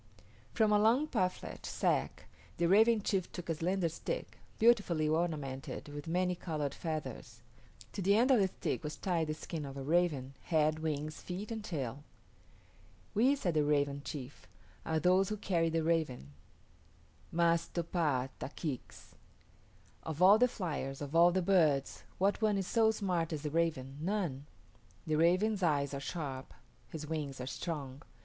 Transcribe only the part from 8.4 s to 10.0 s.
stick was tied the skin of a